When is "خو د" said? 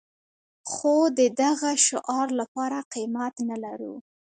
0.71-1.19